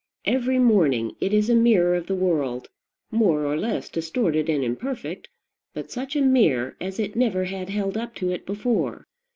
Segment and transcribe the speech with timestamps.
[0.25, 2.69] Every morning it is a mirror of the world,
[3.11, 5.29] more or less distorted and imperfect,
[5.75, 9.05] but such a mirror as it never had held up to it before.